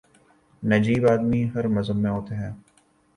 [0.63, 2.51] نجیب آدمی ہر مذہب میں ہوتے ہیں۔